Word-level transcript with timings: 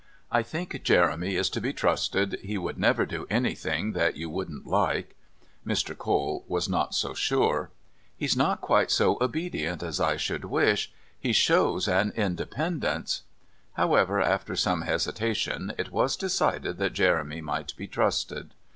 "I 0.31 0.41
think 0.41 0.81
Jeremy 0.81 1.35
is 1.35 1.47
to 1.51 1.61
be 1.61 1.73
trusted. 1.73 2.39
He 2.41 2.57
would 2.57 2.79
never 2.79 3.05
do 3.05 3.27
anything 3.29 3.91
that 3.91 4.17
you 4.17 4.31
wouldn't 4.31 4.65
like." 4.65 5.15
Mr. 5.63 5.95
Cole 5.95 6.43
was 6.47 6.67
not 6.67 6.95
so 6.95 7.13
sure. 7.13 7.69
"He's 8.17 8.35
not 8.35 8.61
quite 8.61 8.89
so 8.89 9.19
obedient 9.21 9.83
as 9.83 9.99
I 9.99 10.17
should 10.17 10.45
wish. 10.45 10.91
He 11.19 11.33
shows 11.33 11.87
an 11.87 12.13
independence" 12.15 13.21
However, 13.73 14.19
after 14.19 14.55
some 14.55 14.81
hesitation 14.81 15.71
it 15.77 15.91
was 15.91 16.17
decided 16.17 16.79
that 16.79 16.93
Jeremy 16.93 17.39
might 17.41 17.75
be 17.77 17.85
trusted. 17.85 18.55